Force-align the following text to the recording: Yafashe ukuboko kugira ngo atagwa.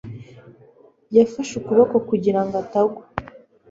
Yafashe 1.17 1.53
ukuboko 1.57 1.95
kugira 2.09 2.41
ngo 2.45 2.55
atagwa. 2.63 3.03